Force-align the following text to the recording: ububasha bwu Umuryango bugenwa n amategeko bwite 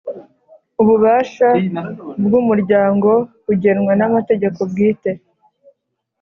ububasha 0.81 1.47
bwu 2.25 2.35
Umuryango 2.43 3.09
bugenwa 3.45 3.91
n 3.99 4.01
amategeko 4.09 4.59
bwite 4.71 5.11